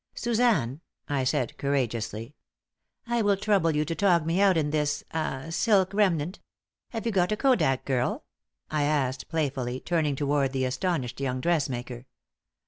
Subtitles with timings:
[0.15, 2.33] "Suzanne," I said, courageously,
[3.05, 6.39] "I will trouble you to tog me out in this ah silk remnant.
[6.89, 8.23] Have you got a kodak, girl?"
[8.71, 12.07] I asked, playfully, turning toward the astonished young dressmaker.